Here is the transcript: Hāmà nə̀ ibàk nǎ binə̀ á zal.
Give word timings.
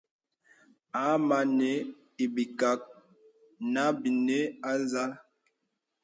Hāmà 0.97 1.37
nə̀ 1.57 1.73
ibàk 2.23 2.81
nǎ 3.73 3.83
binə̀ 4.01 4.41
á 4.69 4.71
zal. 4.91 5.11